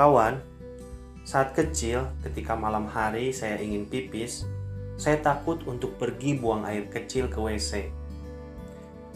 Kawan, 0.00 0.40
saat 1.28 1.52
kecil 1.52 2.08
ketika 2.24 2.56
malam 2.56 2.88
hari 2.88 3.36
saya 3.36 3.60
ingin 3.60 3.84
pipis, 3.84 4.48
saya 4.96 5.20
takut 5.20 5.60
untuk 5.68 6.00
pergi 6.00 6.40
buang 6.40 6.64
air 6.64 6.88
kecil 6.88 7.28
ke 7.28 7.36
WC. 7.36 7.92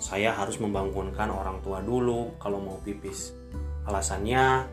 Saya 0.00 0.32
harus 0.32 0.56
membangunkan 0.56 1.28
orang 1.28 1.60
tua 1.60 1.84
dulu 1.84 2.32
kalau 2.40 2.64
mau 2.64 2.80
pipis. 2.80 3.36
Alasannya 3.84 4.64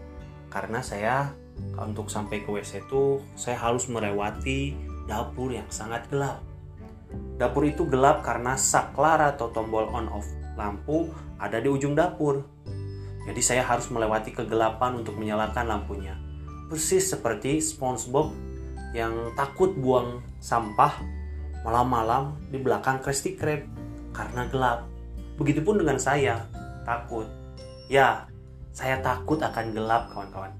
karena 0.47 0.79
saya 0.79 1.35
untuk 1.75 2.07
sampai 2.07 2.39
ke 2.39 2.55
WC 2.55 2.87
itu 2.87 3.19
saya 3.35 3.59
harus 3.59 3.91
melewati 3.91 4.79
dapur 5.11 5.51
yang 5.51 5.67
sangat 5.67 6.07
gelap. 6.07 6.39
Dapur 7.35 7.67
itu 7.67 7.83
gelap 7.83 8.23
karena 8.23 8.55
saklar 8.55 9.19
atau 9.35 9.51
tombol 9.51 9.91
on 9.91 10.07
off 10.07 10.31
lampu 10.55 11.11
ada 11.35 11.59
di 11.59 11.67
ujung 11.67 11.99
dapur. 11.99 12.47
Jadi 13.27 13.41
saya 13.43 13.67
harus 13.67 13.91
melewati 13.91 14.31
kegelapan 14.31 15.03
untuk 15.03 15.19
menyalakan 15.19 15.67
lampunya. 15.67 16.15
Persis 16.71 17.11
seperti 17.11 17.59
SpongeBob 17.59 18.31
yang 18.95 19.35
takut 19.35 19.75
buang 19.75 20.23
sampah 20.39 20.95
malam-malam 21.67 22.39
di 22.47 22.55
belakang 22.55 23.03
Krusty 23.03 23.35
Krab 23.35 23.67
karena 24.15 24.47
gelap. 24.47 24.87
Begitupun 25.35 25.83
dengan 25.83 25.99
saya, 25.99 26.47
takut. 26.87 27.27
Ya, 27.91 28.31
saya 28.71 29.03
takut 29.03 29.43
akan 29.43 29.75
gelap 29.75 30.09
kawan-kawan. 30.15 30.55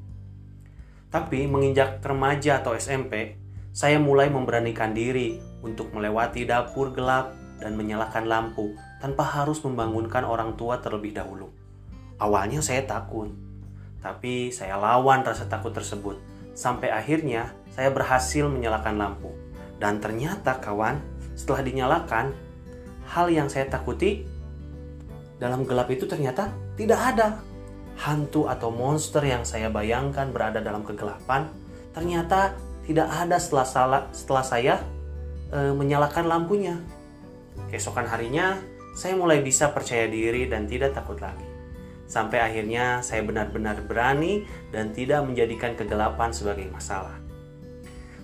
Tapi 1.08 1.48
menginjak 1.48 2.04
remaja 2.04 2.60
atau 2.60 2.76
SMP, 2.76 3.40
saya 3.72 3.96
mulai 3.98 4.28
memberanikan 4.28 4.92
diri 4.92 5.40
untuk 5.64 5.96
melewati 5.96 6.44
dapur 6.44 6.92
gelap 6.92 7.32
dan 7.64 7.74
menyalakan 7.80 8.28
lampu 8.28 8.76
tanpa 9.00 9.24
harus 9.24 9.64
membangunkan 9.64 10.28
orang 10.28 10.54
tua 10.60 10.78
terlebih 10.84 11.16
dahulu. 11.16 11.50
Awalnya 12.18 12.66
saya 12.66 12.82
takut, 12.86 13.30
tapi 14.02 14.50
saya 14.50 14.78
lawan 14.78 15.22
rasa 15.22 15.46
takut 15.46 15.74
tersebut. 15.74 16.18
Sampai 16.58 16.90
akhirnya 16.90 17.54
saya 17.70 17.94
berhasil 17.94 18.50
menyalakan 18.50 18.98
lampu. 18.98 19.30
Dan 19.78 20.02
ternyata 20.02 20.58
kawan, 20.58 20.98
setelah 21.38 21.62
dinyalakan, 21.62 22.34
hal 23.14 23.30
yang 23.30 23.46
saya 23.46 23.70
takuti 23.70 24.26
dalam 25.38 25.64
gelap 25.70 25.86
itu 25.94 26.10
ternyata 26.10 26.50
tidak 26.74 26.98
ada. 27.14 27.38
Hantu 27.98 28.46
atau 28.50 28.70
monster 28.70 29.22
yang 29.26 29.42
saya 29.42 29.74
bayangkan 29.74 30.30
berada 30.30 30.62
dalam 30.62 30.86
kegelapan 30.86 31.50
ternyata 31.98 32.54
tidak 32.86 33.10
ada 33.10 33.42
setelah, 33.42 33.66
salah, 33.66 34.02
setelah 34.14 34.46
saya 34.46 34.76
e, 35.50 35.74
menyalakan 35.74 36.30
lampunya. 36.30 36.78
Keesokan 37.74 38.06
harinya, 38.06 38.62
saya 38.94 39.18
mulai 39.18 39.42
bisa 39.42 39.74
percaya 39.74 40.06
diri 40.06 40.46
dan 40.46 40.70
tidak 40.70 40.94
takut 40.94 41.18
lagi. 41.18 41.57
Sampai 42.08 42.40
akhirnya 42.40 43.04
saya 43.04 43.20
benar-benar 43.22 43.84
berani 43.84 44.48
dan 44.72 44.96
tidak 44.96 45.28
menjadikan 45.28 45.76
kegelapan 45.76 46.32
sebagai 46.32 46.72
masalah. 46.72 47.20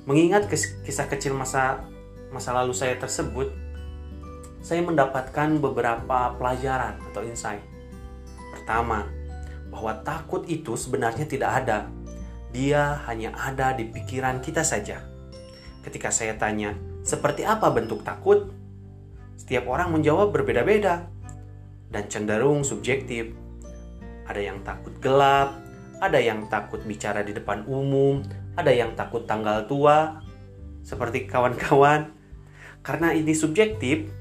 Mengingat 0.08 0.48
kisah 0.84 1.08
kecil 1.12 1.36
masa 1.36 1.84
masa 2.32 2.56
lalu 2.56 2.72
saya 2.72 2.96
tersebut, 2.98 3.52
saya 4.64 4.80
mendapatkan 4.80 5.60
beberapa 5.60 6.34
pelajaran 6.40 6.96
atau 7.12 7.22
insight. 7.28 7.62
Pertama, 8.56 9.06
bahwa 9.68 10.00
takut 10.02 10.48
itu 10.48 10.80
sebenarnya 10.80 11.28
tidak 11.28 11.52
ada. 11.64 11.92
Dia 12.56 13.04
hanya 13.12 13.36
ada 13.36 13.76
di 13.76 13.90
pikiran 13.92 14.40
kita 14.40 14.64
saja. 14.64 15.04
Ketika 15.84 16.14
saya 16.14 16.40
tanya, 16.40 16.78
seperti 17.04 17.44
apa 17.44 17.68
bentuk 17.74 18.08
takut? 18.08 18.48
Setiap 19.36 19.68
orang 19.68 19.92
menjawab 19.92 20.32
berbeda-beda 20.32 21.12
dan 21.92 22.04
cenderung 22.08 22.64
subjektif. 22.64 23.43
Ada 24.28 24.42
yang 24.42 24.64
takut 24.64 24.96
gelap, 25.04 25.60
ada 26.00 26.20
yang 26.20 26.48
takut 26.52 26.84
bicara 26.84 27.24
di 27.24 27.32
depan 27.32 27.64
umum, 27.68 28.24
ada 28.56 28.72
yang 28.72 28.96
takut 28.96 29.24
tanggal 29.24 29.64
tua, 29.68 30.20
seperti 30.84 31.26
kawan-kawan. 31.26 32.12
Karena 32.84 33.16
ini 33.16 33.32
subjektif, 33.32 34.12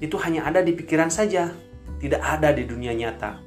itu 0.00 0.16
hanya 0.20 0.44
ada 0.48 0.60
di 0.60 0.76
pikiran 0.76 1.08
saja, 1.08 1.52
tidak 2.00 2.20
ada 2.20 2.52
di 2.52 2.68
dunia 2.68 2.92
nyata. 2.92 3.40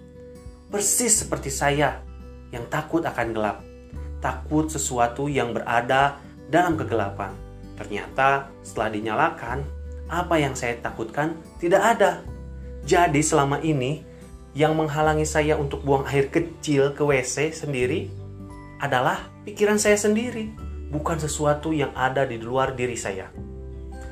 Persis 0.73 1.25
seperti 1.25 1.53
saya 1.53 2.01
yang 2.49 2.65
takut 2.69 3.05
akan 3.05 3.27
gelap, 3.33 3.61
takut 4.21 4.69
sesuatu 4.69 5.29
yang 5.29 5.53
berada 5.53 6.17
dalam 6.49 6.73
kegelapan. 6.77 7.33
Ternyata 7.77 8.49
setelah 8.61 8.89
dinyalakan, 8.93 9.65
apa 10.09 10.35
yang 10.37 10.53
saya 10.53 10.77
takutkan 10.77 11.37
tidak 11.57 11.81
ada. 11.97 12.21
Jadi 12.85 13.21
selama 13.25 13.57
ini 13.65 14.05
yang 14.53 14.77
menghalangi 14.77 15.25
saya 15.25 15.57
untuk 15.57 15.81
buang 15.81 16.05
air 16.05 16.29
kecil 16.29 16.93
ke 16.93 17.01
WC 17.01 17.57
sendiri 17.57 18.09
adalah 18.77 19.33
pikiran 19.49 19.81
saya 19.81 19.97
sendiri, 19.97 20.53
bukan 20.93 21.17
sesuatu 21.17 21.73
yang 21.73 21.89
ada 21.97 22.21
di 22.21 22.37
luar 22.37 22.77
diri 22.77 22.93
saya. 22.93 23.33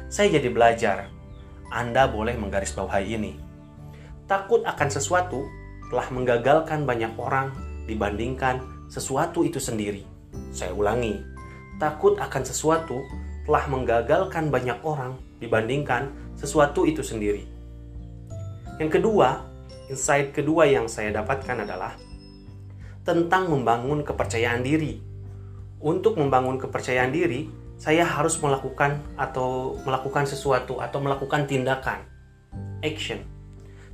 Saya 0.09 0.41
jadi 0.41 0.50
belajar. 0.50 1.13
Anda 1.72 2.09
boleh 2.09 2.35
menggarisbawahi 2.35 3.07
ini. 3.16 3.34
Takut 4.28 4.66
akan 4.68 4.90
sesuatu 4.91 5.46
telah 5.88 6.09
menggagalkan 6.12 6.84
banyak 6.84 7.16
orang 7.16 7.53
dibandingkan 7.88 8.59
sesuatu 8.91 9.47
itu 9.47 9.62
sendiri. 9.62 10.03
Saya 10.51 10.75
ulangi, 10.75 11.22
takut 11.80 12.19
akan 12.19 12.44
sesuatu 12.44 13.00
telah 13.46 13.68
menggagalkan 13.72 14.51
banyak 14.51 14.80
orang 14.84 15.16
dibandingkan 15.40 16.12
sesuatu 16.35 16.84
itu 16.84 17.06
sendiri. 17.06 17.47
Yang 18.80 19.00
kedua, 19.00 19.50
insight 19.91 20.31
kedua 20.31 20.72
yang 20.72 20.88
saya 20.88 21.12
dapatkan 21.12 21.68
adalah 21.68 22.00
tentang 23.03 23.52
membangun 23.52 24.07
kepercayaan 24.07 24.63
diri. 24.63 25.03
Untuk 25.81 26.16
membangun 26.16 26.56
kepercayaan 26.62 27.12
diri, 27.12 27.52
saya 27.75 28.07
harus 28.07 28.38
melakukan 28.40 29.01
atau 29.19 29.75
melakukan 29.84 30.30
sesuatu 30.30 30.80
atau 30.80 31.03
melakukan 31.03 31.50
tindakan 31.50 32.06
action. 32.85 33.19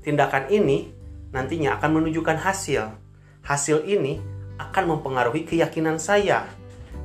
Tindakan 0.05 0.51
ini 0.53 0.91
nantinya 1.33 1.79
akan 1.79 1.97
menunjukkan 1.97 2.37
hasil. 2.37 2.93
Hasil 3.41 3.87
ini 3.87 4.19
akan 4.59 4.83
mempengaruhi 4.91 5.47
keyakinan 5.47 5.97
saya 5.97 6.45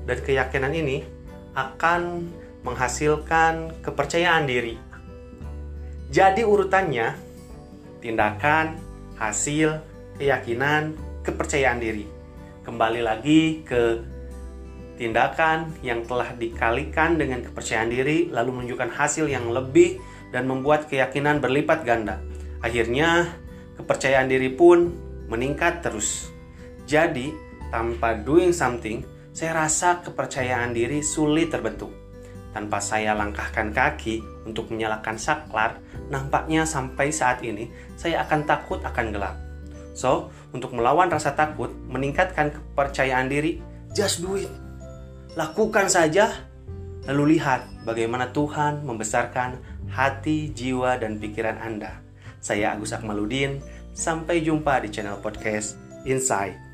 dan 0.04 0.19
keyakinan 0.19 0.75
ini 0.75 1.06
akan 1.54 2.26
menghasilkan 2.66 3.70
kepercayaan 3.82 4.50
diri. 4.50 4.75
Jadi 6.10 6.42
urutannya 6.42 7.31
tindakan, 8.02 8.76
hasil, 9.16 9.78
keyakinan, 10.18 10.98
kepercayaan 11.22 11.78
diri. 11.78 12.04
Kembali 12.66 13.00
lagi 13.00 13.62
ke 13.62 14.02
tindakan 14.98 15.72
yang 15.80 16.04
telah 16.04 16.34
dikalikan 16.34 17.16
dengan 17.16 17.40
kepercayaan 17.46 17.90
diri 17.90 18.28
lalu 18.28 18.60
menunjukkan 18.60 18.90
hasil 18.92 19.30
yang 19.30 19.48
lebih 19.48 20.02
dan 20.34 20.50
membuat 20.50 20.90
keyakinan 20.90 21.38
berlipat 21.38 21.86
ganda. 21.86 22.18
Akhirnya 22.62 23.30
kepercayaan 23.78 24.26
diri 24.26 24.50
pun 24.52 24.90
meningkat 25.30 25.80
terus. 25.80 26.28
Jadi, 26.84 27.30
tanpa 27.70 28.19
doing 28.19 28.52
something, 28.52 29.06
saya 29.32 29.64
rasa 29.64 30.04
kepercayaan 30.04 30.76
diri 30.76 31.00
sulit 31.00 31.48
terbentuk. 31.48 32.01
Tanpa 32.52 32.84
saya 32.84 33.16
langkahkan 33.16 33.72
kaki 33.72 34.20
untuk 34.44 34.68
menyalakan 34.68 35.16
saklar, 35.16 35.80
nampaknya 36.12 36.68
sampai 36.68 37.08
saat 37.08 37.40
ini 37.40 37.72
saya 37.96 38.20
akan 38.28 38.44
takut 38.44 38.80
akan 38.84 39.08
gelap. 39.08 39.36
So, 39.92 40.32
untuk 40.52 40.72
melawan 40.76 41.08
rasa 41.08 41.32
takut, 41.36 41.72
meningkatkan 41.88 42.52
kepercayaan 42.52 43.28
diri, 43.28 43.60
just 43.92 44.24
do 44.24 44.36
it. 44.40 44.52
Lakukan 45.36 45.88
saja, 45.88 46.32
lalu 47.08 47.36
lihat 47.36 47.64
bagaimana 47.88 48.32
Tuhan 48.32 48.84
membesarkan 48.84 49.60
hati, 49.92 50.52
jiwa, 50.52 50.96
dan 50.96 51.20
pikiran 51.20 51.60
Anda. 51.60 52.00
Saya 52.40 52.76
Agus 52.76 52.96
Akmaludin, 52.96 53.60
sampai 53.93 54.40
jumpa 54.40 54.81
di 54.81 54.88
channel 54.88 55.20
podcast 55.20 55.76
Inside. 56.08 56.71